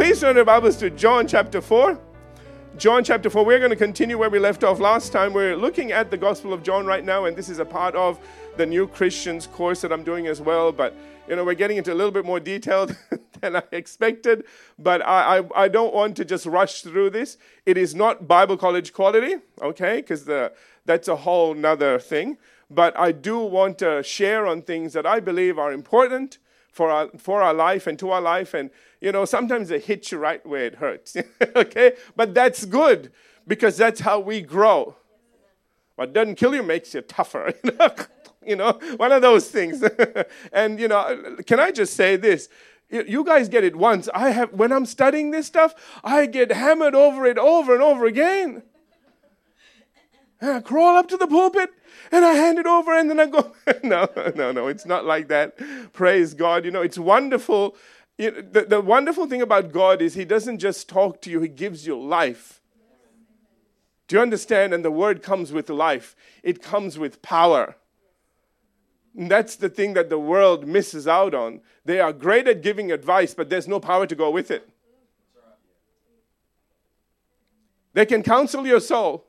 [0.00, 2.00] Please turn your Bibles to John chapter 4.
[2.78, 5.34] John chapter 4, we're going to continue where we left off last time.
[5.34, 8.18] We're looking at the Gospel of John right now, and this is a part of
[8.56, 10.72] the New Christians course that I'm doing as well.
[10.72, 10.96] But,
[11.28, 12.96] you know, we're getting into a little bit more detailed
[13.42, 14.44] than I expected,
[14.78, 17.36] but I, I, I don't want to just rush through this.
[17.66, 20.24] It is not Bible college quality, okay, because
[20.86, 22.38] that's a whole nother thing.
[22.70, 26.38] But I do want to share on things that I believe are important
[26.72, 28.54] for our, for our life and to our life.
[28.54, 31.16] And, you know, sometimes it hits you right where it hurts.
[31.56, 31.94] okay?
[32.16, 33.12] But that's good
[33.46, 34.96] because that's how we grow.
[35.96, 37.52] What doesn't kill you makes you tougher.
[38.46, 39.82] you know, one of those things.
[40.52, 42.48] and, you know, can I just say this?
[42.90, 44.08] You guys get it once.
[44.12, 48.04] I have, when I'm studying this stuff, I get hammered over it over and over
[48.04, 48.62] again.
[50.40, 51.70] And I crawl up to the pulpit
[52.10, 55.28] and I hand it over and then I go, no, no, no, it's not like
[55.28, 55.58] that.
[55.92, 56.64] Praise God.
[56.64, 57.76] You know, it's wonderful.
[58.20, 61.40] You know, the, the wonderful thing about God is He doesn't just talk to you,
[61.40, 62.60] He gives you life.
[64.08, 64.74] Do you understand?
[64.74, 67.76] And the word comes with life, it comes with power.
[69.16, 71.62] And that's the thing that the world misses out on.
[71.86, 74.68] They are great at giving advice, but there's no power to go with it.
[77.94, 79.24] They can counsel your soul,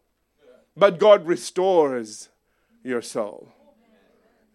[0.75, 2.28] but God restores
[2.84, 3.53] your soul.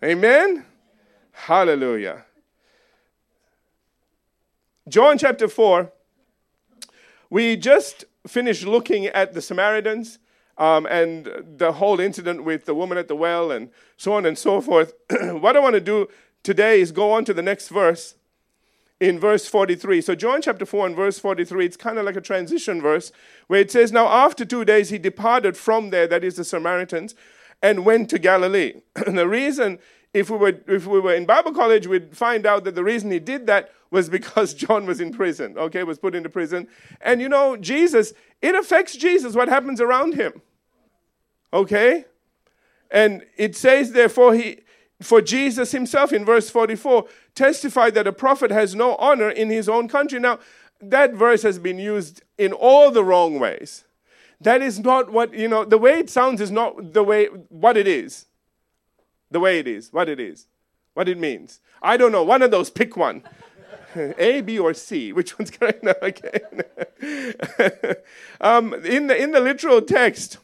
[0.04, 0.66] Amen?
[1.32, 2.25] Hallelujah.
[4.88, 5.90] John chapter 4,
[7.28, 10.20] we just finished looking at the Samaritans
[10.58, 14.38] um, and the whole incident with the woman at the well and so on and
[14.38, 14.94] so forth.
[15.10, 16.06] what I want to do
[16.44, 18.14] today is go on to the next verse
[19.00, 20.00] in verse 43.
[20.02, 23.10] So, John chapter 4 and verse 43, it's kind of like a transition verse
[23.48, 27.16] where it says, Now after two days he departed from there, that is the Samaritans,
[27.60, 28.82] and went to Galilee.
[29.06, 29.80] and the reason,
[30.16, 33.10] if we, were, if we were in Bible college, we'd find out that the reason
[33.10, 36.68] he did that was because John was in prison, okay, was put into prison.
[37.02, 40.40] And you know, Jesus, it affects Jesus what happens around him,
[41.52, 42.06] okay?
[42.90, 44.60] And it says, therefore, he,
[45.02, 49.68] for Jesus himself in verse 44 testified that a prophet has no honor in his
[49.68, 50.18] own country.
[50.18, 50.38] Now,
[50.80, 53.84] that verse has been used in all the wrong ways.
[54.40, 57.76] That is not what, you know, the way it sounds is not the way, what
[57.76, 58.25] it is.
[59.30, 60.46] The way it is, what it is,
[60.94, 61.60] what it means.
[61.82, 63.22] I don't know, one of those, pick one.
[64.18, 65.12] A, B, or C?
[65.12, 65.82] Which one's correct?
[65.82, 66.40] No, okay.
[68.40, 70.38] um, in, the, in the literal text,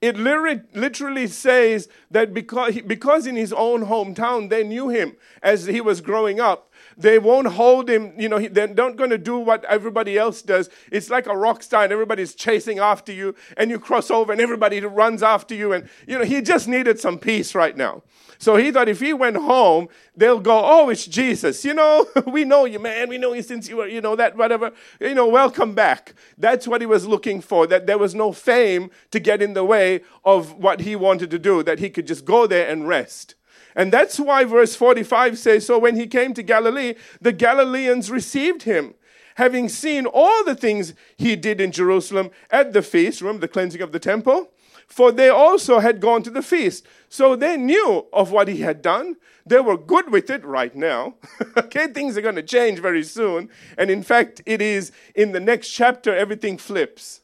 [0.00, 5.66] it literally, literally says that because, because in his own hometown they knew him as
[5.66, 6.67] he was growing up,
[6.98, 10.68] they won't hold him, you know, they're not going to do what everybody else does.
[10.90, 14.40] It's like a rock star and everybody's chasing after you and you cross over and
[14.40, 15.72] everybody runs after you.
[15.72, 18.02] And, you know, he just needed some peace right now.
[18.38, 21.64] So he thought if he went home, they'll go, oh, it's Jesus.
[21.64, 23.08] You know, we know you, man.
[23.08, 24.72] We know you since you were, you know, that, whatever.
[25.00, 26.14] You know, welcome back.
[26.36, 29.64] That's what he was looking for, that there was no fame to get in the
[29.64, 33.34] way of what he wanted to do, that he could just go there and rest.
[33.78, 38.64] And that's why verse 45 says So when he came to Galilee, the Galileans received
[38.64, 38.94] him,
[39.36, 43.20] having seen all the things he did in Jerusalem at the feast.
[43.20, 44.50] Remember the cleansing of the temple?
[44.88, 46.86] For they also had gone to the feast.
[47.08, 49.14] So they knew of what he had done.
[49.46, 51.14] They were good with it right now.
[51.56, 53.48] okay, things are going to change very soon.
[53.76, 57.20] And in fact, it is in the next chapter, everything flips.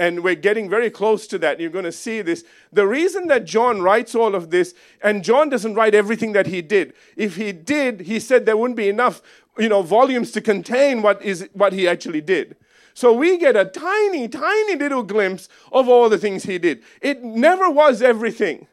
[0.00, 1.60] And we're getting very close to that.
[1.60, 2.42] You're going to see this.
[2.72, 6.62] The reason that John writes all of this, and John doesn't write everything that he
[6.62, 6.94] did.
[7.16, 9.20] If he did, he said there wouldn't be enough,
[9.58, 12.56] you know, volumes to contain what is what he actually did.
[12.94, 16.82] So we get a tiny, tiny little glimpse of all the things he did.
[17.02, 18.68] It never was everything.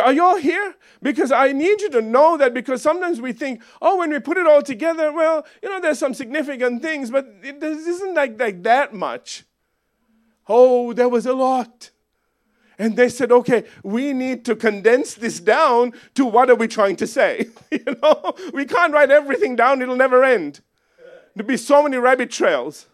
[0.00, 0.74] Are you all here?
[1.02, 4.36] Because I need you to know that because sometimes we think, oh, when we put
[4.36, 8.62] it all together, well, you know, there's some significant things, but it isn't like, like
[8.62, 9.44] that much.
[10.48, 11.90] Oh, there was a lot.
[12.78, 16.96] And they said, okay, we need to condense this down to what are we trying
[16.96, 17.48] to say?
[17.70, 20.60] you know, we can't write everything down, it'll never end.
[21.34, 22.86] There'll be so many rabbit trails.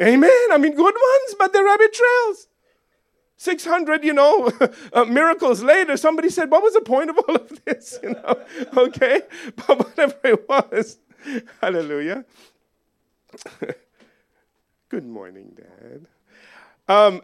[0.00, 0.52] Amen.
[0.52, 2.47] I mean, good ones, but they're rabbit trails.
[3.38, 4.50] 600, you know,
[4.92, 7.98] uh, miracles later, somebody said, What was the point of all of this?
[8.08, 8.42] You know,
[8.76, 9.22] okay?
[9.56, 10.98] But whatever it was,
[11.60, 12.24] hallelujah.
[14.88, 16.06] Good morning, Dad.
[16.88, 17.22] Um,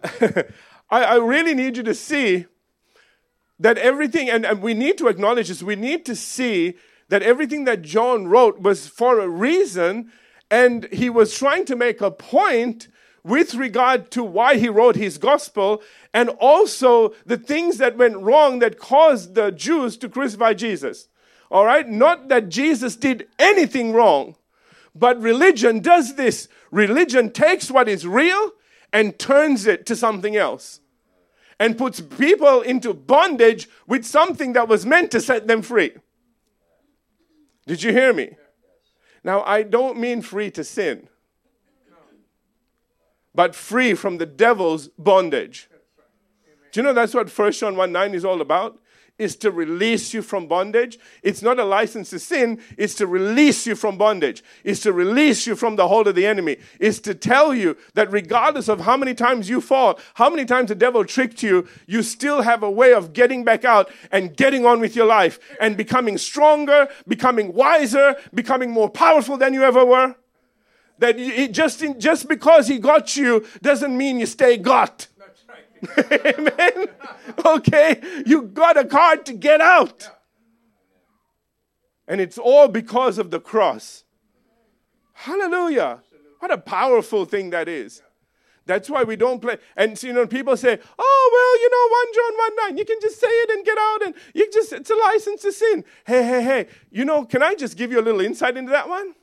[0.90, 2.46] I, I, really need you to see
[3.58, 6.74] that everything, and, and we need to acknowledge this, we need to see
[7.08, 10.12] that everything that John wrote was for a reason,
[10.50, 12.88] and he was trying to make a point
[13.24, 15.82] with regard to why he wrote his gospel
[16.12, 21.08] and also the things that went wrong that caused the Jews to crucify Jesus.
[21.50, 21.88] All right?
[21.88, 24.36] Not that Jesus did anything wrong,
[24.94, 26.48] But religion does this.
[26.70, 28.52] Religion takes what is real
[28.92, 30.80] and turns it to something else
[31.58, 35.92] and puts people into bondage with something that was meant to set them free.
[37.66, 38.36] Did you hear me?
[39.24, 41.08] Now, I don't mean free to sin,
[43.34, 45.68] but free from the devil's bondage.
[46.72, 48.78] Do you know that's what 1 John 1 9 is all about?
[49.18, 50.98] is to release you from bondage.
[51.22, 54.42] It's not a license to sin, it's to release you from bondage.
[54.64, 56.56] It's to release you from the hold of the enemy.
[56.80, 60.68] It's to tell you that regardless of how many times you fall, how many times
[60.68, 64.66] the devil tricked you, you still have a way of getting back out and getting
[64.66, 69.84] on with your life and becoming stronger, becoming wiser, becoming more powerful than you ever
[69.84, 70.16] were.
[70.98, 71.16] That
[71.52, 75.08] just, in, just because he got you doesn't mean you stay got.
[75.96, 76.26] Right.
[76.38, 76.86] Amen.
[77.44, 80.08] Okay, you got a card to get out.
[82.06, 84.04] And it's all because of the cross.
[85.14, 86.02] Hallelujah.
[86.38, 88.02] What a powerful thing that is.
[88.66, 89.58] That's why we don't play.
[89.76, 92.98] And you know, people say, "Oh well, you know, one John one nine, you can
[93.00, 96.22] just say it and get out, and you just it's a license to sin." Hey,
[96.22, 96.66] hey, hey!
[96.90, 99.14] You know, can I just give you a little insight into that one?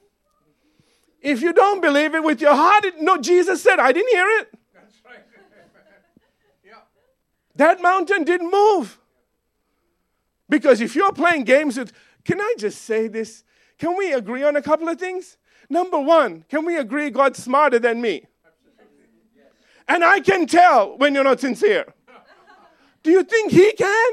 [1.22, 4.28] If you don't believe it with your heart, it, no, Jesus said, "I didn't hear
[4.40, 4.54] it."
[7.56, 8.98] That mountain didn't move.
[10.50, 11.92] Because if you're playing games with,
[12.26, 13.44] can I just say this?
[13.78, 15.38] Can we agree on a couple of things?
[15.70, 18.26] Number one, can we agree God's smarter than me?
[19.88, 21.94] And I can tell when you're not sincere.
[23.04, 24.12] Do you think He can?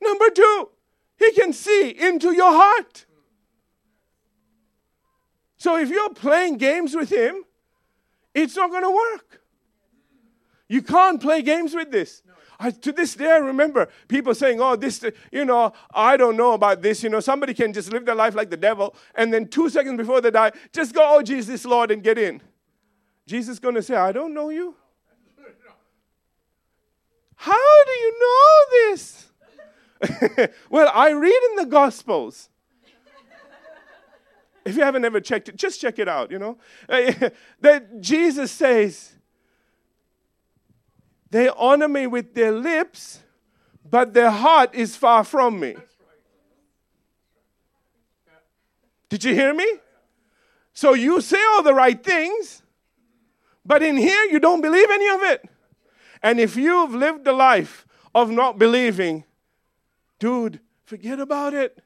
[0.00, 0.68] Number two,
[1.18, 3.06] He can see into your heart.
[5.66, 7.44] So if you're playing games with Him,
[8.32, 9.42] it's not going to work.
[10.68, 12.22] You can't play games with this.
[12.60, 16.52] I, to this day, I remember people saying, Oh, this, you know, I don't know
[16.52, 17.02] about this.
[17.02, 19.96] You know, somebody can just live their life like the devil, and then two seconds
[19.96, 22.40] before they die, just go, Oh, Jesus, Lord, and get in.
[23.26, 24.76] Jesus is going to say, I don't know you.
[27.34, 29.26] How do you know this?
[30.70, 32.50] well, I read in the Gospels.
[34.66, 36.58] If you haven't ever checked it, just check it out, you know.
[37.60, 39.12] that Jesus says,
[41.30, 43.20] they honor me with their lips,
[43.88, 45.76] but their heart is far from me.
[49.08, 49.70] Did you hear me?
[50.72, 52.62] So you say all the right things,
[53.64, 55.48] but in here you don't believe any of it.
[56.24, 59.22] And if you've lived a life of not believing,
[60.18, 61.82] dude, forget about it.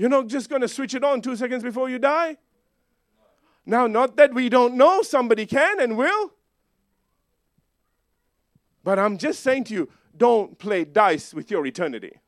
[0.00, 2.38] You're not just going to switch it on two seconds before you die.
[3.66, 6.32] Now, not that we don't know, somebody can and will.
[8.82, 12.18] But I'm just saying to you, don't play dice with your eternity.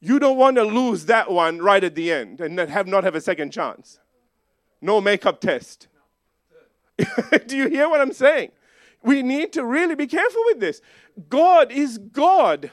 [0.00, 3.14] You don't want to lose that one right at the end and have not have
[3.14, 3.98] a second chance.
[4.80, 5.88] No makeup test.
[7.46, 8.52] Do you hear what I'm saying?
[9.02, 10.80] We need to really be careful with this.
[11.28, 12.70] God is God.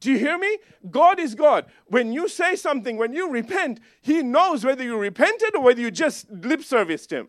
[0.00, 0.58] Do you hear me?
[0.90, 1.66] God is God.
[1.86, 5.90] When you say something, when you repent, He knows whether you repented or whether you
[5.90, 7.28] just lip serviced Him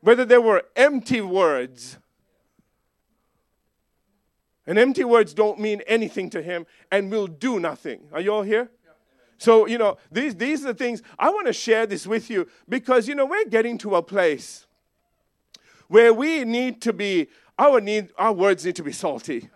[0.00, 1.98] whether they were empty words.
[4.66, 8.02] And empty words don't mean anything to him and will do nothing.
[8.12, 8.70] Are you all here?
[9.38, 12.46] So, you know, these, these are the things I want to share this with you
[12.68, 14.66] because, you know, we're getting to a place
[15.88, 19.48] where we need to be, our, need, our words need to be salty.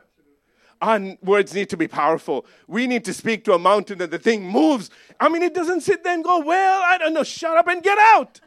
[0.80, 2.46] Our words need to be powerful.
[2.66, 4.90] We need to speak to a mountain and the thing moves.
[5.18, 7.82] I mean, it doesn't sit there and go, well, I don't know, shut up and
[7.82, 8.40] get out.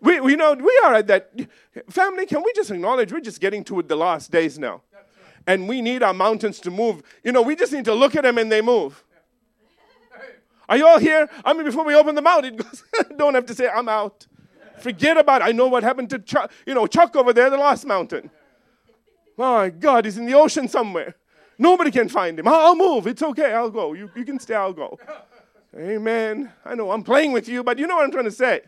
[0.00, 1.32] We, we know we are at that
[1.88, 2.26] family.
[2.26, 4.82] Can we just acknowledge we're just getting to the last days now,
[5.46, 7.02] and we need our mountains to move.
[7.24, 9.02] You know, we just need to look at them and they move.
[10.68, 11.28] Are you all here?
[11.44, 12.84] I mean, before we open the mouth, it goes,
[13.16, 14.26] don't have to say I'm out.
[14.78, 15.44] Forget about it.
[15.44, 18.30] I know what happened to Chuck, you know Chuck over there, the last mountain.
[19.36, 21.14] My God, he's in the ocean somewhere.
[21.58, 22.48] Nobody can find him.
[22.48, 23.06] I'll move.
[23.06, 23.52] It's okay.
[23.52, 23.92] I'll go.
[23.92, 24.54] You, you can stay.
[24.54, 24.98] I'll go.
[25.76, 26.52] Amen.
[26.64, 28.62] I know I'm playing with you, but you know what I'm trying to say.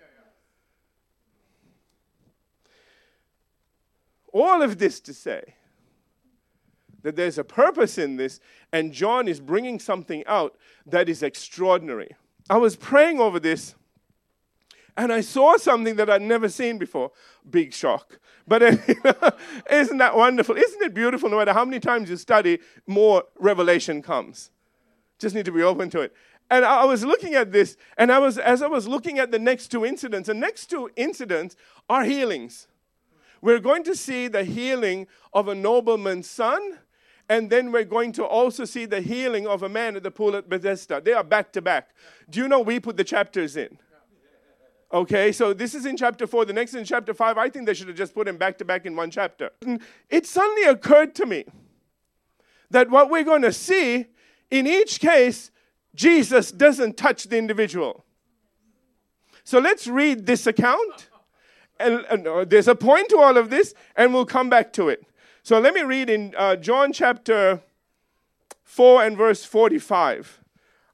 [4.33, 5.55] All of this to say
[7.03, 8.41] that there's a purpose in this,
[8.73, 10.57] and John is bringing something out
[10.87, 12.11] that is extraordinary.
[12.51, 13.75] I was praying over this,
[14.99, 17.13] and I saw something that I'd never seen before.
[17.49, 18.19] Big shock.
[18.47, 18.63] But
[19.71, 20.57] isn't that wonderful?
[20.57, 21.31] Isn't it beautiful?
[21.31, 24.51] No matter how many times you study, more revelation comes.
[25.19, 26.13] Just need to be open to it.
[26.51, 29.39] And I was looking at this, and I was as I was looking at the
[29.39, 31.57] next two incidents, the next two incidents
[31.89, 32.69] are healings
[33.41, 36.79] we're going to see the healing of a nobleman's son
[37.29, 40.35] and then we're going to also see the healing of a man at the pool
[40.35, 41.01] at Bethesda.
[41.01, 41.91] They are back to back.
[42.31, 43.79] Do you know we put the chapters in?
[44.93, 46.47] Okay, so this is in chapter 4.
[46.47, 47.37] The next is in chapter 5.
[47.37, 49.51] I think they should have just put them back to back in one chapter.
[50.09, 51.45] It suddenly occurred to me
[52.71, 54.07] that what we're going to see
[54.51, 55.51] in each case,
[55.95, 58.05] Jesus doesn't touch the individual.
[59.45, 61.09] So let's read this account.
[61.81, 64.89] And, and uh, there's a point to all of this, and we'll come back to
[64.89, 65.05] it.
[65.43, 67.63] So let me read in uh, John chapter
[68.65, 70.41] 4 and verse 45.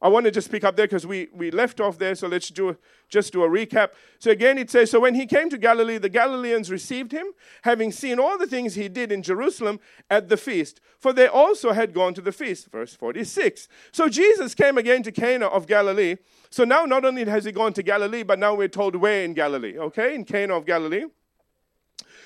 [0.04, 2.50] I want to just pick up there because we, we left off there, so let's
[2.50, 2.76] do
[3.08, 3.92] just do a recap.
[4.18, 7.28] So again, it says, So when he came to Galilee, the Galileans received him,
[7.62, 9.80] having seen all the things he did in Jerusalem
[10.10, 12.70] at the feast, for they also had gone to the feast.
[12.70, 13.66] Verse 46.
[13.92, 16.16] So Jesus came again to Cana of Galilee.
[16.50, 19.32] So now not only has he gone to Galilee, but now we're told where in
[19.32, 20.14] Galilee, okay?
[20.14, 21.06] In Cana of Galilee,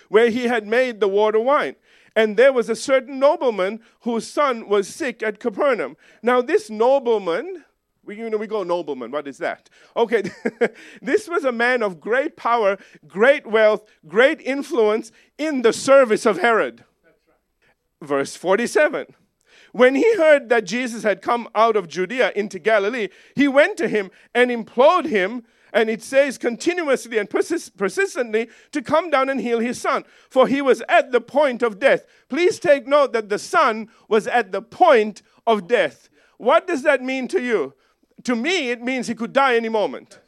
[0.08, 1.76] where he had made the water wine.
[2.16, 5.97] And there was a certain nobleman whose son was sick at Capernaum.
[6.20, 7.64] Now, this nobleman,
[8.08, 9.10] we, you know, we go nobleman.
[9.10, 9.68] What is that?
[9.94, 10.22] Okay,
[11.02, 16.38] this was a man of great power, great wealth, great influence in the service of
[16.38, 16.84] Herod.
[18.00, 19.14] Verse 47.
[19.72, 23.88] When he heard that Jesus had come out of Judea into Galilee, he went to
[23.88, 29.38] him and implored him, and it says continuously and persist- persistently, to come down and
[29.38, 32.06] heal his son, for he was at the point of death.
[32.30, 36.08] Please take note that the son was at the point of death.
[36.38, 37.74] What does that mean to you?
[38.25, 40.18] To me, it means he could die any moment.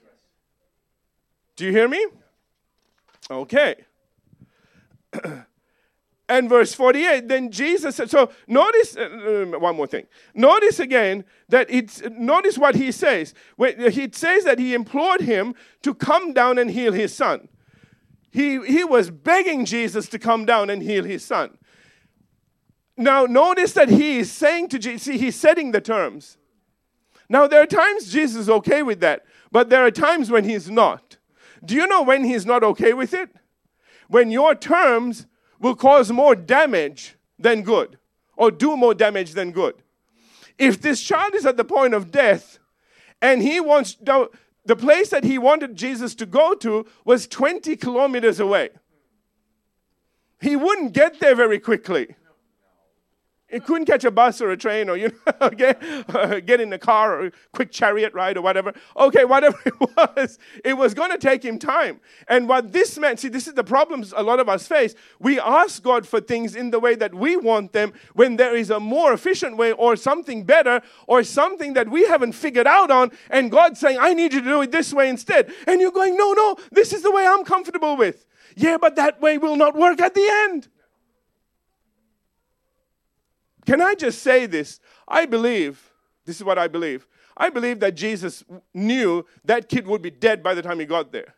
[1.56, 2.04] Do you hear me?
[3.30, 3.76] Okay.
[6.28, 10.06] and verse 48, then Jesus said, so notice, uh, uh, one more thing.
[10.34, 13.34] Notice again that it's, notice what he says.
[13.56, 17.48] When he says that he implored him to come down and heal his son.
[18.30, 21.58] He, he was begging Jesus to come down and heal his son.
[22.96, 26.36] Now, notice that he is saying to Jesus, see, he's setting the terms.
[27.30, 30.68] Now, there are times Jesus is okay with that, but there are times when he's
[30.68, 31.16] not.
[31.64, 33.30] Do you know when he's not okay with it?
[34.08, 35.28] When your terms
[35.60, 37.98] will cause more damage than good,
[38.36, 39.74] or do more damage than good.
[40.58, 42.58] If this child is at the point of death
[43.22, 48.40] and he wants, the place that he wanted Jesus to go to was 20 kilometers
[48.40, 48.70] away,
[50.40, 52.16] he wouldn't get there very quickly.
[53.50, 55.48] It couldn't catch a bus or a train or, you know, uh,
[56.40, 58.72] get in a car or quick chariot ride or whatever.
[58.96, 62.00] Okay, whatever it was, it was going to take him time.
[62.28, 64.94] And what this meant, see, this is the problems a lot of us face.
[65.18, 68.70] We ask God for things in the way that we want them when there is
[68.70, 73.10] a more efficient way or something better or something that we haven't figured out on.
[73.30, 75.52] And God's saying, I need you to do it this way instead.
[75.66, 78.26] And you're going, no, no, this is the way I'm comfortable with.
[78.56, 80.68] Yeah, but that way will not work at the end.
[83.70, 84.80] Can I just say this?
[85.06, 85.92] I believe,
[86.24, 87.06] this is what I believe.
[87.36, 88.42] I believe that Jesus
[88.74, 91.36] knew that kid would be dead by the time he got there.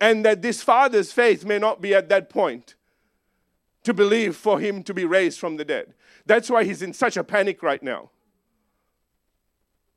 [0.00, 2.76] And that this father's faith may not be at that point
[3.82, 5.92] to believe for him to be raised from the dead.
[6.24, 8.08] That's why he's in such a panic right now.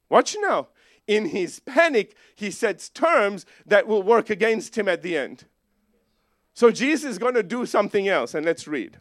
[0.10, 0.68] Watch now.
[1.08, 5.46] In his panic, he sets terms that will work against him at the end.
[6.54, 8.98] So Jesus is going to do something else, and let's read.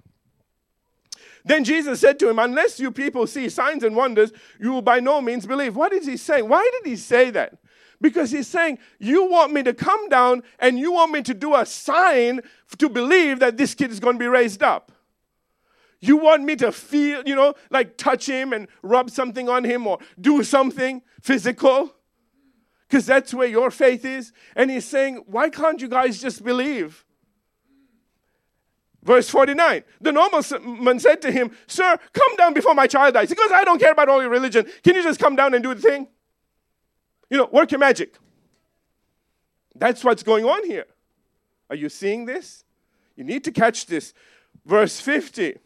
[1.44, 5.00] Then Jesus said to him, Unless you people see signs and wonders, you will by
[5.00, 5.76] no means believe.
[5.76, 6.48] What is he saying?
[6.48, 7.58] Why did he say that?
[8.00, 11.54] Because he's saying, You want me to come down and you want me to do
[11.54, 12.40] a sign
[12.78, 14.92] to believe that this kid is going to be raised up.
[16.00, 19.86] You want me to feel, you know, like touch him and rub something on him
[19.86, 21.94] or do something physical?
[22.88, 24.32] Because that's where your faith is.
[24.54, 27.04] And he's saying, Why can't you guys just believe?
[29.02, 33.28] Verse 49 The nobleman said to him, Sir, come down before my child dies.
[33.28, 34.66] He goes, I don't care about all your religion.
[34.82, 36.08] Can you just come down and do the thing?
[37.30, 38.16] You know, work your magic.
[39.74, 40.86] That's what's going on here.
[41.70, 42.64] Are you seeing this?
[43.16, 44.12] You need to catch this.
[44.64, 45.58] Verse 50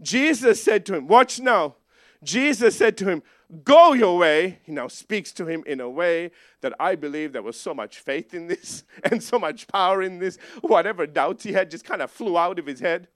[0.00, 1.76] Jesus said to him, Watch now.
[2.22, 3.22] Jesus said to him,
[3.64, 4.58] Go your way.
[4.64, 7.98] He now speaks to him in a way that I believe there was so much
[8.00, 10.36] faith in this and so much power in this.
[10.60, 13.08] Whatever doubts he had just kind of flew out of his head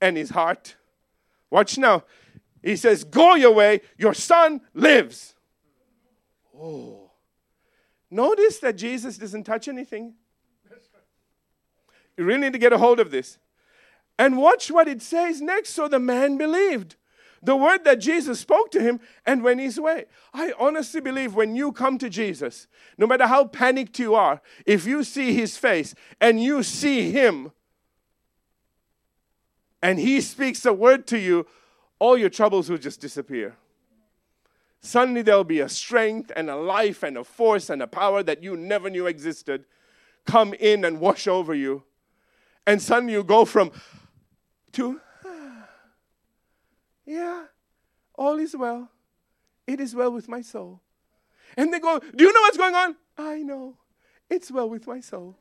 [0.00, 0.76] and his heart.
[1.50, 2.04] Watch now.
[2.62, 3.82] He says, Go your way.
[3.96, 5.34] Your son lives.
[6.58, 7.10] Oh.
[8.10, 10.14] Notice that Jesus doesn't touch anything.
[12.16, 13.38] You really need to get a hold of this.
[14.18, 15.70] And watch what it says next.
[15.70, 16.96] So the man believed
[17.46, 20.06] the word that Jesus spoke to him and went his way.
[20.34, 22.66] I honestly believe when you come to Jesus,
[22.98, 27.52] no matter how panicked you are, if you see his face and you see him
[29.80, 31.46] and he speaks a word to you,
[32.00, 33.54] all your troubles will just disappear.
[34.80, 38.42] Suddenly there'll be a strength and a life and a force and a power that
[38.42, 39.66] you never knew existed
[40.24, 41.84] come in and wash over you.
[42.66, 43.70] And suddenly you go from
[44.72, 45.00] to,
[47.06, 47.44] yeah,
[48.14, 48.90] all is well.
[49.66, 50.80] It is well with my soul.
[51.56, 52.96] And they go, Do you know what's going on?
[53.16, 53.76] I know.
[54.28, 55.36] It's well with my soul.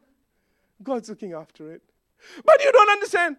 [0.81, 1.81] God's looking after it.
[2.45, 3.37] But you don't understand.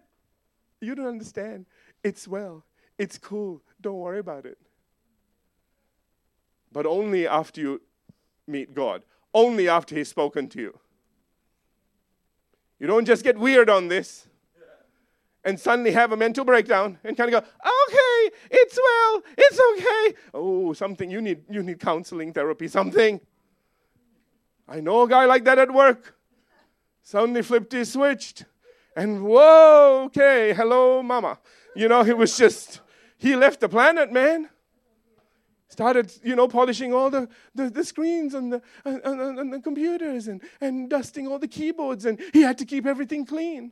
[0.81, 1.65] You don't understand.
[2.03, 2.63] It's well.
[2.97, 3.61] It's cool.
[3.81, 4.57] Don't worry about it.
[6.71, 7.81] But only after you
[8.45, 9.03] meet God,
[9.33, 10.79] only after He's spoken to you.
[12.79, 14.27] You don't just get weird on this
[15.43, 17.76] and suddenly have a mental breakdown and kind of go, okay,
[18.49, 20.17] it's well, it's okay.
[20.33, 23.19] Oh, something you need you need counseling therapy, something.
[24.67, 26.15] I know a guy like that at work.
[27.03, 28.45] Suddenly flipped his switched.
[28.95, 31.39] And whoa, okay, hello, mama.
[31.75, 32.81] You know, he was just,
[33.17, 34.49] he left the planet, man.
[35.69, 40.41] Started, you know, polishing all the, the, the screens and the, and, the computers and,
[40.59, 43.71] and dusting all the keyboards, and he had to keep everything clean.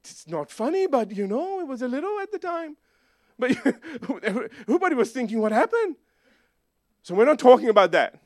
[0.00, 2.76] It's not funny, but you know, it was a little at the time.
[3.38, 3.56] But
[4.22, 5.96] everybody was thinking, what happened?
[7.02, 8.20] So we're not talking about that.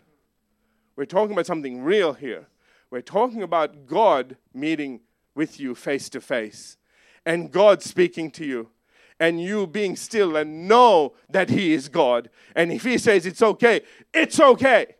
[0.97, 2.47] We're talking about something real here.
[2.91, 5.01] We're talking about God meeting
[5.35, 6.77] with you face to face
[7.25, 8.71] and God speaking to you
[9.19, 12.29] and you being still and know that He is God.
[12.55, 14.97] And if He says it's okay, it's okay.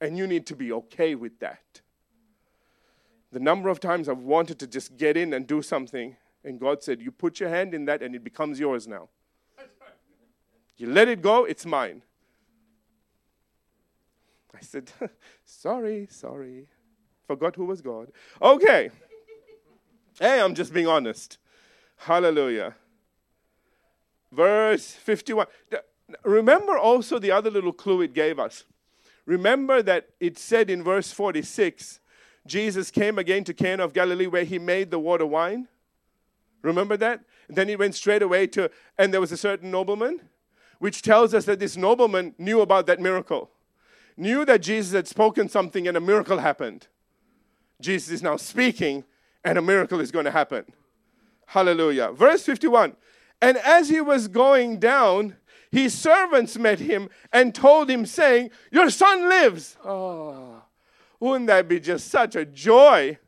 [0.00, 1.80] And you need to be okay with that.
[3.32, 6.82] The number of times I've wanted to just get in and do something, and God
[6.82, 9.08] said, You put your hand in that and it becomes yours now.
[10.78, 12.02] You let it go, it's mine.
[14.54, 14.90] I said,
[15.44, 16.68] Sorry, sorry.
[17.26, 18.12] Forgot who was God.
[18.40, 18.90] Okay.
[20.20, 21.38] hey, I'm just being honest.
[21.96, 22.74] Hallelujah.
[24.30, 25.46] Verse 51.
[26.24, 28.64] Remember also the other little clue it gave us.
[29.24, 31.98] Remember that it said in verse 46
[32.46, 35.66] Jesus came again to Cana of Galilee where he made the water wine.
[36.62, 37.20] Remember that?
[37.48, 40.20] then he went straight away to, and there was a certain nobleman,
[40.78, 43.50] which tells us that this nobleman knew about that miracle,
[44.16, 46.88] knew that Jesus had spoken something and a miracle happened.
[47.80, 49.04] Jesus is now speaking,
[49.44, 50.64] and a miracle is going to happen.
[51.46, 52.10] Hallelujah.
[52.12, 52.96] Verse 51
[53.40, 55.36] And as he was going down,
[55.70, 59.76] his servants met him and told him, saying, Your son lives.
[59.84, 60.62] Oh.
[61.20, 63.18] Wouldn't that be just such a joy?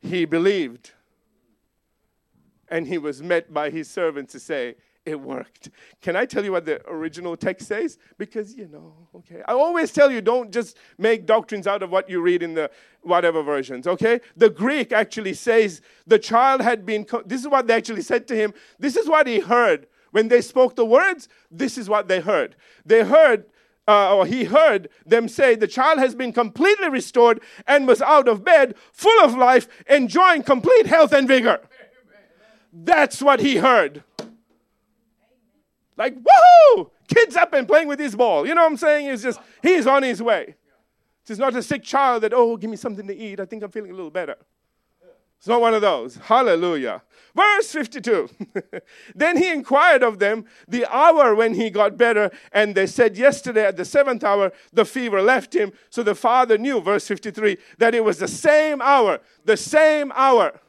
[0.00, 0.92] He believed.
[2.72, 5.68] And he was met by his servants to say, It worked.
[6.00, 7.98] Can I tell you what the original text says?
[8.16, 9.42] Because, you know, okay.
[9.46, 12.70] I always tell you don't just make doctrines out of what you read in the
[13.02, 14.22] whatever versions, okay?
[14.38, 18.26] The Greek actually says the child had been, co- this is what they actually said
[18.28, 18.54] to him.
[18.78, 19.86] This is what he heard.
[20.10, 22.56] When they spoke the words, this is what they heard.
[22.86, 23.44] They heard
[23.88, 28.28] uh, or he heard them say, The child has been completely restored and was out
[28.28, 31.60] of bed, full of life, enjoying complete health and vigor.
[32.72, 34.02] That's what he heard.
[35.96, 36.90] Like, woohoo!
[37.06, 38.46] Kid's up and playing with his ball.
[38.46, 39.06] You know what I'm saying?
[39.08, 40.54] It's just, he's on his way.
[41.28, 43.40] It's not a sick child that, oh, give me something to eat.
[43.40, 44.36] I think I'm feeling a little better.
[45.38, 46.16] It's not one of those.
[46.16, 47.02] Hallelujah.
[47.34, 48.28] Verse 52.
[49.16, 53.66] then he inquired of them the hour when he got better, and they said, Yesterday
[53.66, 55.72] at the seventh hour, the fever left him.
[55.90, 60.60] So the father knew, verse 53, that it was the same hour, the same hour.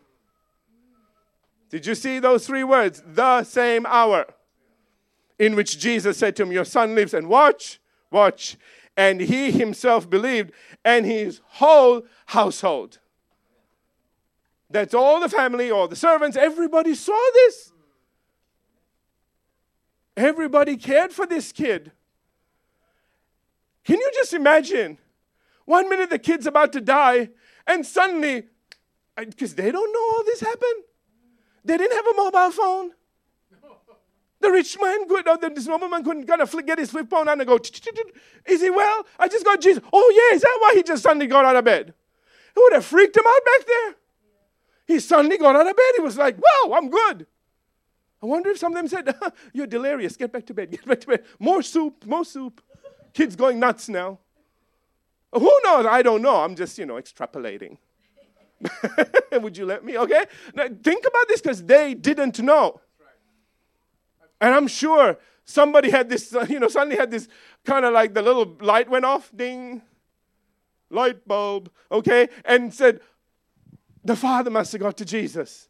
[1.74, 3.02] Did you see those three words?
[3.04, 4.28] The same hour.
[5.40, 7.80] In which Jesus said to him, Your son lives, and watch,
[8.12, 8.58] watch.
[8.96, 10.52] And he himself believed,
[10.86, 13.00] and his whole household.
[14.70, 17.72] That's all the family, all the servants, everybody saw this.
[20.16, 21.92] Everybody cared for this kid.
[23.84, 25.00] Can you just imagine?
[25.66, 27.30] One minute the kid's about to die,
[27.66, 28.44] and suddenly,
[29.18, 30.84] because they don't know all this happened,
[31.66, 32.92] they didn't have a mobile phone.
[34.42, 37.40] The rich man could, or this nobleman couldn't kind of get his flip phone on
[37.40, 37.58] and go,
[38.46, 39.06] Is he well?
[39.18, 39.82] I just got Jesus.
[39.94, 41.94] Oh, yeah, is that why he just suddenly got out of bed?
[42.56, 43.96] It would have freaked him out back there.
[44.86, 45.92] He suddenly got out of bed.
[45.96, 47.26] He was like, wow, I'm good.
[48.22, 49.16] I wonder if some of them said,
[49.54, 50.18] You're delirious.
[50.18, 50.72] Get back to bed.
[50.72, 51.24] Get back to bed.
[51.40, 52.06] More soup.
[52.06, 52.62] More soup.
[53.14, 54.20] Kids going nuts now.
[55.32, 55.86] Who knows?
[55.86, 56.42] I don't know.
[56.42, 57.78] I'm just, you know, extrapolating.
[59.32, 59.98] Would you let me?
[59.98, 60.26] Okay?
[60.54, 62.80] Now, think about this because they didn't know.
[64.40, 67.28] And I'm sure somebody had this, you know, suddenly had this
[67.66, 69.82] kind of like the little light went off, ding,
[70.90, 72.30] light bulb, okay?
[72.46, 73.00] And said,
[74.04, 75.70] the father must have got to Jesus.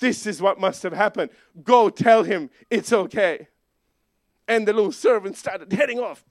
[0.00, 1.30] This is what must have happened.
[1.62, 3.48] Go tell him it's okay.
[4.48, 6.24] And the little servant started heading off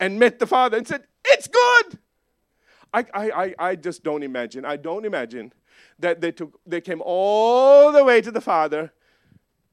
[0.00, 1.98] and met the father and said, It's good.
[2.94, 4.64] I, I, I just don't imagine.
[4.64, 5.52] I don't imagine
[5.98, 8.92] that they took they came all the way to the father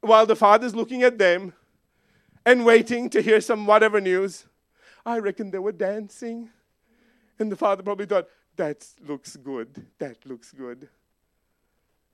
[0.01, 1.53] while the father's looking at them
[2.45, 4.45] and waiting to hear some whatever news.
[5.05, 6.49] I reckon they were dancing.
[7.39, 9.86] And the father probably thought, that looks good.
[9.99, 10.89] That looks good.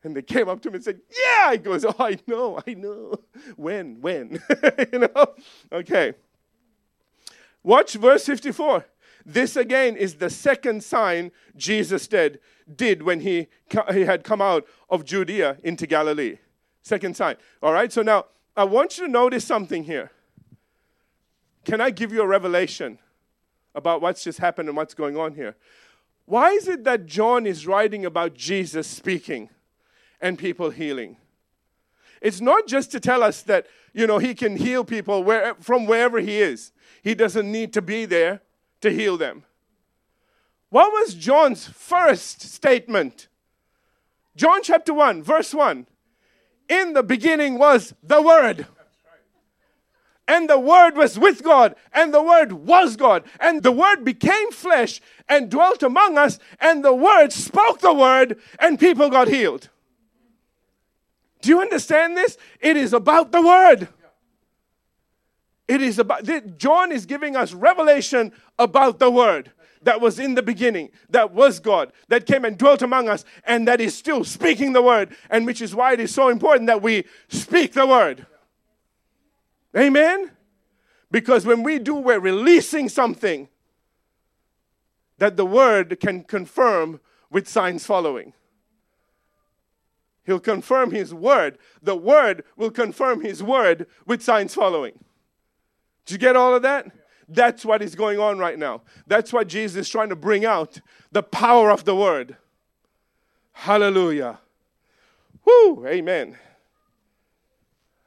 [0.04, 1.52] And they came up to him and said, Yeah.
[1.54, 3.16] He goes, Oh, I know, I know.
[3.56, 4.00] When?
[4.00, 4.42] When?
[4.94, 5.34] you know?
[5.72, 6.14] Okay.
[7.64, 8.86] Watch verse 54.
[9.30, 12.40] This again is the second sign Jesus did,
[12.74, 13.50] did when he,
[13.92, 16.38] he had come out of Judea into Galilee.
[16.82, 17.36] Second sign.
[17.62, 20.12] All right, so now I want you to notice something here.
[21.66, 23.00] Can I give you a revelation
[23.76, 25.58] about what's just happened and what's going on here?
[26.24, 29.50] Why is it that John is writing about Jesus speaking
[30.22, 31.18] and people healing?
[32.22, 35.86] It's not just to tell us that, you know, he can heal people where, from
[35.86, 36.72] wherever he is.
[37.04, 38.42] He doesn't need to be there
[38.82, 39.44] to heal them.
[40.70, 43.28] What was John's first statement?
[44.36, 45.88] John chapter 1, verse 1.
[46.70, 48.68] In the beginning was the Word
[50.28, 54.52] and the Word was with God, and the Word was God, and the Word became
[54.52, 59.70] flesh and dwelt among us, and the Word spoke the Word, and people got healed.
[61.42, 62.38] Do you understand this?
[62.60, 63.88] It is about the Word.
[65.68, 66.28] It is about,
[66.58, 69.52] John is giving us revelation about the Word
[69.84, 73.68] that was in the beginning, that was God, that came and dwelt among us, and
[73.68, 76.82] that is still speaking the Word, and which is why it is so important that
[76.82, 78.26] we speak the Word.
[79.76, 80.32] Amen?
[81.12, 83.48] Because when we do, we're releasing something
[85.18, 87.00] that the word can confirm
[87.32, 88.34] with signs following.
[90.26, 91.58] He'll confirm his word.
[91.82, 95.00] The word will confirm his word with signs following.
[96.08, 96.90] Did you get all of that?
[97.28, 98.82] That's what is going on right now.
[99.06, 100.80] That's what Jesus is trying to bring out
[101.12, 102.38] the power of the word.
[103.52, 104.40] Hallelujah.
[105.46, 106.38] Whoo, amen.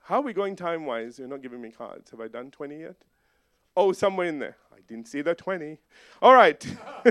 [0.05, 1.19] How are we going time wise?
[1.19, 2.11] You're not giving me cards.
[2.11, 2.97] Have I done 20 yet?
[3.77, 4.57] Oh, somewhere in there.
[4.73, 5.79] I didn't see the 20.
[6.23, 6.67] All right.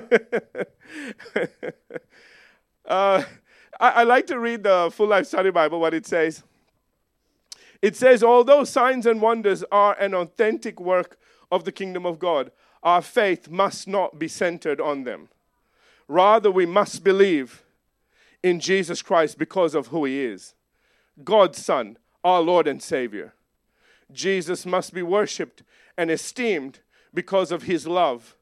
[2.86, 3.23] uh,
[3.80, 6.41] I, I like to read the Full Life Study Bible, what it says.
[7.82, 11.18] It says, although signs and wonders are an authentic work
[11.52, 12.52] of the kingdom of God,
[12.84, 15.30] our faith must not be centered on them.
[16.08, 17.63] Rather, we must believe
[18.42, 20.54] in Jesus Christ because of who he is
[21.24, 23.34] God's Son, our Lord and Savior.
[24.12, 25.63] Jesus must be worshiped
[25.98, 26.80] and esteemed
[27.13, 28.36] because of his love,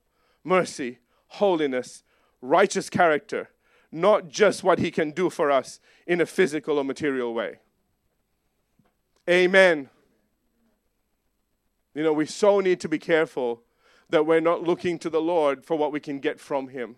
[0.43, 2.03] mercy, holiness,
[2.41, 3.49] righteous character,
[3.91, 7.57] not just what he can do for us in a physical or material way.
[9.29, 9.89] Amen.
[11.93, 13.63] You know, we so need to be careful
[14.09, 16.95] that we're not looking to the Lord for what we can get from him.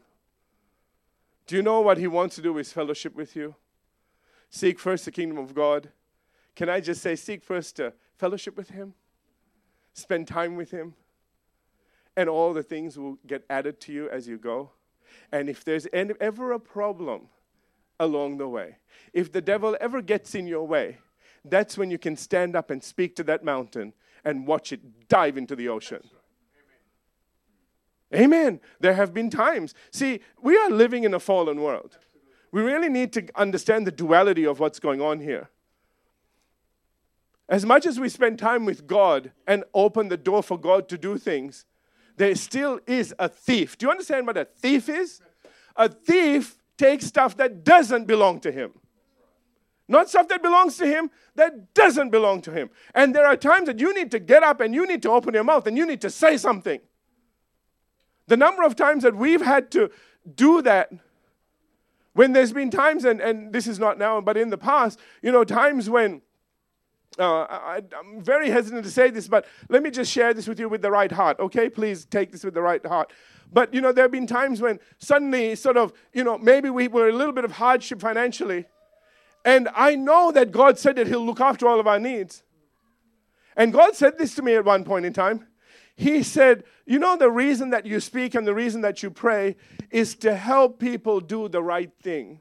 [1.48, 3.56] Do you know what he wants to do is fellowship with you?
[4.50, 5.90] Seek first the kingdom of God
[6.60, 8.94] can I just say, seek first to fellowship with Him,
[9.94, 10.94] spend time with Him,
[12.18, 14.72] and all the things will get added to you as you go.
[15.32, 17.30] And if there's ever a problem
[17.98, 18.76] along the way,
[19.14, 20.98] if the devil ever gets in your way,
[21.46, 25.38] that's when you can stand up and speak to that mountain and watch it dive
[25.38, 26.02] into the ocean.
[28.14, 28.60] Amen.
[28.80, 29.74] There have been times.
[29.92, 31.98] See, we are living in a fallen world.
[32.52, 35.50] We really need to understand the duality of what's going on here.
[37.48, 40.98] As much as we spend time with God and open the door for God to
[40.98, 41.66] do things,
[42.18, 43.78] there still is a thief.
[43.78, 45.22] Do you understand what a thief is?
[45.76, 48.74] A thief takes stuff that doesn't belong to him.
[49.90, 52.70] Not stuff that belongs to him, that doesn't belong to him.
[52.94, 55.34] And there are times that you need to get up and you need to open
[55.34, 56.80] your mouth and you need to say something.
[58.28, 59.90] The number of times that we've had to
[60.36, 60.92] do that
[62.14, 65.32] when there's been times, and, and this is not now, but in the past, you
[65.32, 66.22] know, times when
[67.18, 70.60] uh, I, am very hesitant to say this, but let me just share this with
[70.60, 71.68] you with the right heart, okay?
[71.68, 73.12] Please take this with the right heart.
[73.52, 76.88] But, you know, there have been times when suddenly, sort of, you know, maybe we
[76.88, 78.66] were a little bit of hardship financially.
[79.46, 82.44] And I know that God said that He'll look after all of our needs.
[83.56, 85.48] And God said this to me at one point in time.
[85.96, 89.58] He said, You know, the reason that you speak and the reason that you pray
[89.92, 92.40] is to help people do the right thing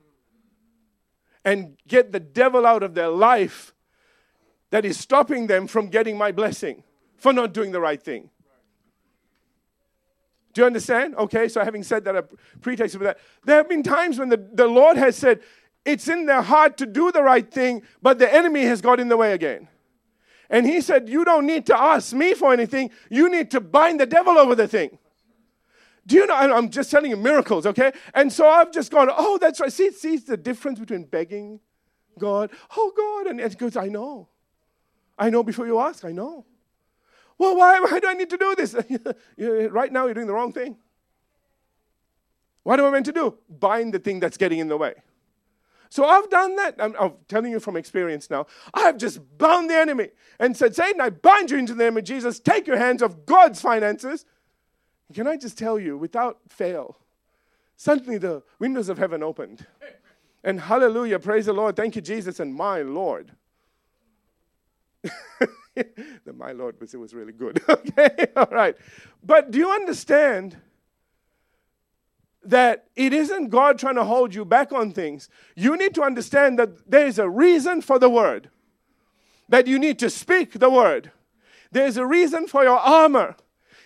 [1.44, 3.74] and get the devil out of their life
[4.70, 6.84] that is stopping them from getting my blessing
[7.16, 8.30] for not doing the right thing.
[10.52, 11.14] Do you understand?
[11.16, 12.22] Okay, so having said that, a
[12.60, 15.40] pretext for that, there have been times when the, the Lord has said,
[15.88, 19.08] it's in their heart to do the right thing, but the enemy has got in
[19.08, 19.68] the way again.
[20.50, 22.90] And he said, You don't need to ask me for anything.
[23.10, 24.98] You need to bind the devil over the thing.
[26.06, 26.34] Do you know?
[26.34, 27.92] I'm just telling you miracles, okay?
[28.14, 29.72] And so I've just gone, Oh, that's right.
[29.72, 31.60] See, see the difference between begging
[32.18, 33.30] God, Oh, God.
[33.30, 34.28] And, he goes, I know.
[35.18, 36.44] I know before you ask, I know.
[37.38, 38.74] Well, why, why do I need to do this?
[39.70, 40.76] right now, you're doing the wrong thing.
[42.62, 43.38] What am I meant to do?
[43.48, 44.94] Bind the thing that's getting in the way.
[45.90, 46.76] So I've done that.
[46.78, 48.46] I'm, I'm, telling you from experience now.
[48.74, 52.04] I've just bound the enemy and said, Satan, I bind you into the name of
[52.04, 52.40] Jesus.
[52.40, 54.24] Take your hands off God's finances.
[55.14, 56.96] Can I just tell you, without fail,
[57.76, 59.66] suddenly the windows of heaven opened.
[60.44, 61.76] And hallelujah, praise the Lord.
[61.76, 63.32] Thank you, Jesus, and my Lord.
[65.74, 67.62] the my Lord was, it was really good.
[67.68, 68.76] okay, all right.
[69.24, 70.56] But do you understand
[72.48, 75.28] that it isn't God trying to hold you back on things?
[75.54, 78.50] You need to understand that there is a reason for the word,
[79.48, 81.12] that you need to speak the word.
[81.70, 83.36] There's a reason for your armor.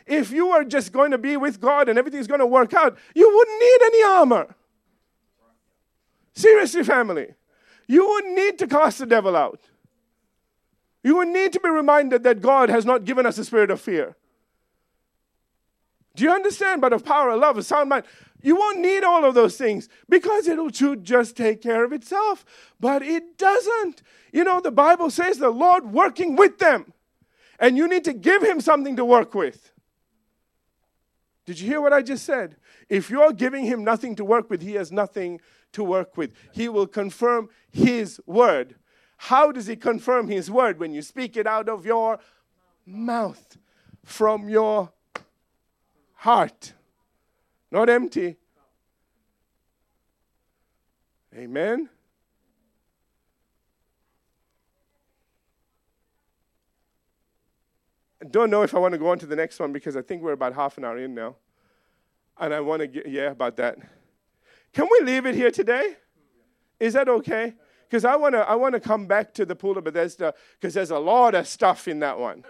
[0.07, 2.96] If you were just going to be with God and everything's going to work out,
[3.14, 4.55] you wouldn't need any armor.
[6.35, 7.35] Seriously, family.
[7.87, 9.61] You wouldn't need to cast the devil out.
[11.03, 13.81] You would need to be reminded that God has not given us a spirit of
[13.81, 14.16] fear.
[16.14, 16.81] Do you understand?
[16.81, 18.05] But of power, of love, a sound mind.
[18.42, 22.44] You won't need all of those things because it'll just take care of itself.
[22.81, 24.03] But it doesn't.
[24.33, 26.92] You know, the Bible says the Lord working with them.
[27.59, 29.72] And you need to give him something to work with.
[31.46, 32.57] Did you hear what I just said?
[32.88, 35.40] If you're giving him nothing to work with, he has nothing
[35.72, 36.35] to work with.
[36.53, 38.77] He will confirm his word.
[39.16, 40.79] How does he confirm his word?
[40.79, 42.18] When you speak it out of your
[42.85, 43.57] mouth,
[44.05, 44.90] from your
[46.22, 46.72] heart,
[47.72, 48.37] not empty.
[51.35, 51.88] Amen.
[58.20, 60.02] I don't know if I want to go on to the next one because I
[60.02, 61.35] think we're about half an hour in now.
[62.38, 63.78] And I want to get, yeah, about that.
[64.72, 65.96] Can we leave it here today?
[66.78, 67.54] Is that okay?
[67.90, 70.92] Because I want to I wanna come back to the pool of Bethesda because there's
[70.92, 72.44] a lot of stuff in that one.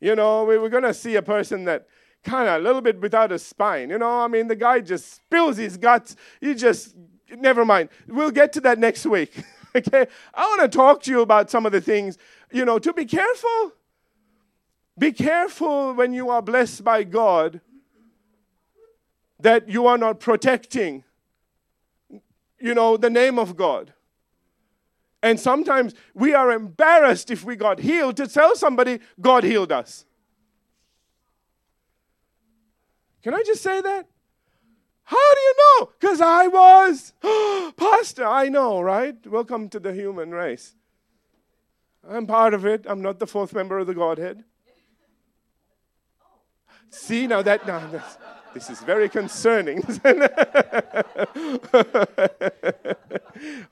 [0.00, 1.86] You know, we were going to see a person that
[2.22, 3.90] kind of a little bit without a spine.
[3.90, 6.16] You know, I mean, the guy just spills his guts.
[6.40, 6.94] You just,
[7.30, 7.88] never mind.
[8.06, 9.42] We'll get to that next week.
[9.74, 10.06] okay?
[10.34, 12.18] I want to talk to you about some of the things,
[12.52, 13.72] you know, to be careful.
[14.98, 17.60] Be careful when you are blessed by God
[19.38, 21.04] that you are not protecting,
[22.58, 23.94] you know, the name of God.
[25.22, 30.04] And sometimes we are embarrassed if we got healed to tell somebody God healed us.
[33.22, 34.06] Can I just say that?
[35.04, 35.90] How do you know?
[35.98, 37.12] Because I was.
[37.76, 39.14] Pastor, I know, right?
[39.26, 40.74] Welcome to the human race.
[42.08, 42.86] I'm part of it.
[42.88, 44.44] I'm not the fourth member of the Godhead.
[46.90, 47.66] See, now that.
[47.66, 47.82] Now,
[48.54, 49.82] this is very concerning.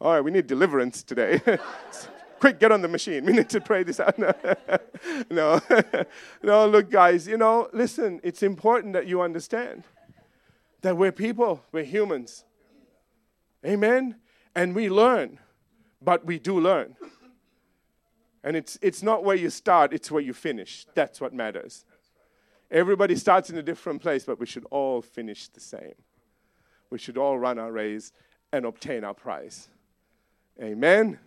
[0.01, 1.41] All right, we need deliverance today.
[2.39, 3.25] Quick, get on the machine.
[3.29, 4.19] We need to pray this out.
[5.31, 5.61] no,
[6.43, 9.85] no, look, guys, you know, listen, it's important that you understand
[10.83, 12.45] that we're people, we're humans.
[13.67, 14.17] Amen?
[14.55, 15.41] And we learn,
[16.01, 16.97] but we do learn.
[18.45, 20.87] And it's, it's not where you start, it's where you finish.
[20.95, 21.85] That's what matters.
[22.71, 25.95] Everybody starts in a different place, but we should all finish the same.
[26.91, 28.13] We should all run our race
[28.53, 29.69] and obtain our prize.
[30.63, 31.19] Amen?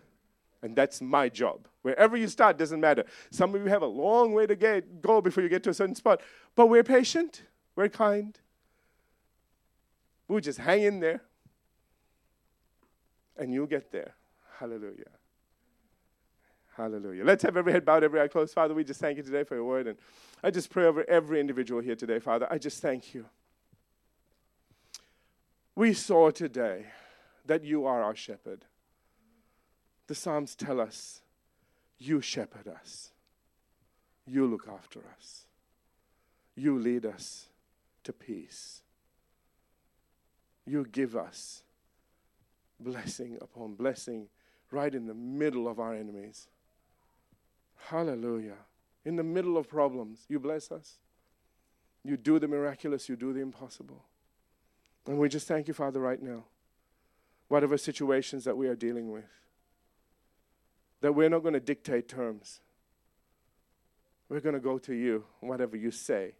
[0.62, 1.66] And that's my job.
[1.82, 3.04] Wherever you start doesn't matter.
[3.30, 5.74] Some of you have a long way to get, go before you get to a
[5.74, 6.20] certain spot,
[6.54, 7.42] but we're patient,
[7.74, 8.38] we're kind.
[10.28, 11.22] We'll just hang in there,
[13.36, 14.14] and you'll get there.
[14.58, 15.10] Hallelujah.
[16.76, 17.24] Hallelujah.
[17.24, 18.54] Let's have every head bowed, every eye closed.
[18.54, 19.88] Father, we just thank you today for your word.
[19.88, 19.98] And
[20.42, 22.46] I just pray over every individual here today, Father.
[22.50, 23.26] I just thank you.
[25.74, 26.86] We saw today
[27.44, 28.64] that you are our shepherd.
[30.06, 31.20] The Psalms tell us,
[31.98, 33.12] you shepherd us,
[34.26, 35.46] you look after us,
[36.54, 37.46] you lead us
[38.04, 38.82] to peace,
[40.66, 41.62] you give us
[42.78, 44.28] blessing upon blessing
[44.70, 46.48] right in the middle of our enemies.
[47.88, 48.58] Hallelujah.
[49.04, 50.98] In the middle of problems, you bless us.
[52.04, 54.04] You do the miraculous, you do the impossible.
[55.06, 56.44] And we just thank you, Father, right now.
[57.48, 59.24] Whatever situations that we are dealing with,
[61.02, 62.60] that we're not going to dictate terms.
[64.28, 65.24] We're going to go to you.
[65.40, 66.36] Whatever you say,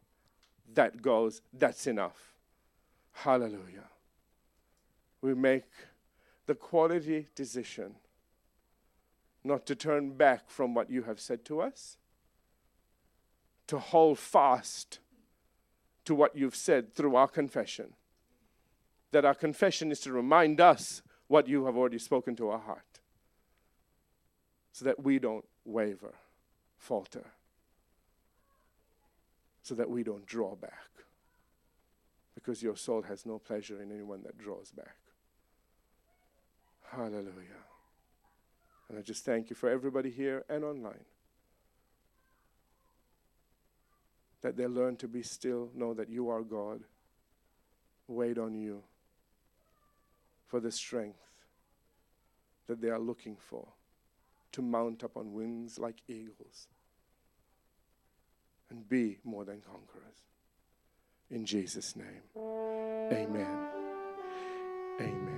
[0.74, 2.32] that goes, that's enough.
[3.12, 3.90] Hallelujah.
[5.20, 5.68] We make
[6.46, 7.96] the quality decision
[9.44, 11.96] not to turn back from what you have said to us,
[13.66, 15.00] to hold fast
[16.04, 17.94] to what you've said through our confession.
[19.10, 22.91] That our confession is to remind us what you have already spoken to our heart,
[24.82, 26.12] so that we don't waver,
[26.76, 27.24] falter,
[29.62, 30.90] so that we don't draw back.
[32.34, 34.96] Because your soul has no pleasure in anyone that draws back.
[36.90, 37.62] Hallelujah.
[38.88, 41.04] And I just thank you for everybody here and online.
[44.40, 46.80] That they learn to be still, know that you are God.
[48.08, 48.82] Wait on you
[50.48, 51.22] for the strength
[52.66, 53.68] that they are looking for
[54.52, 56.68] to mount up on wings like eagles
[58.70, 60.22] and be more than conquerors.
[61.30, 63.58] In Jesus' name, amen.
[65.00, 65.31] Amen.